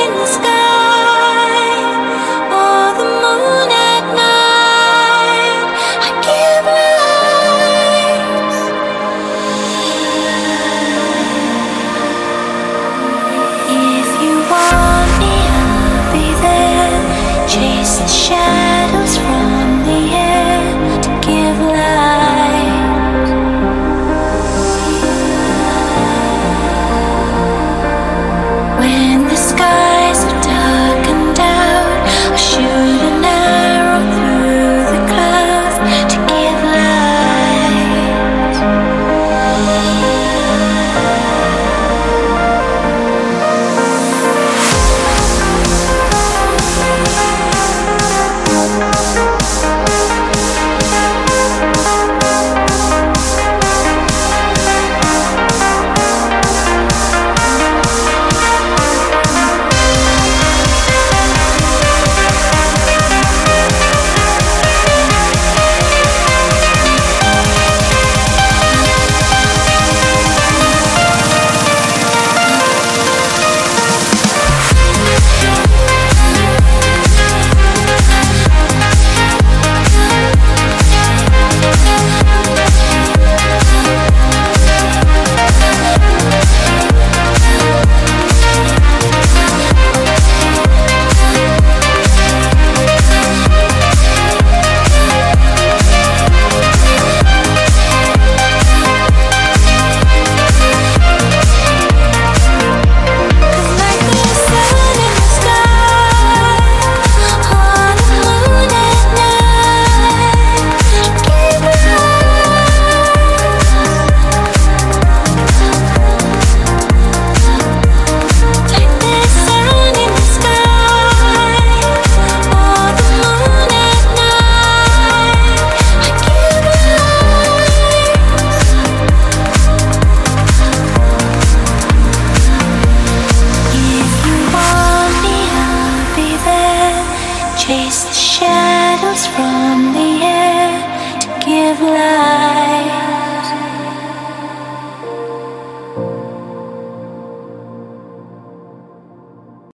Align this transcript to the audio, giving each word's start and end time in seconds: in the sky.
in 0.00 0.12
the 0.14 0.26
sky. 0.26 0.59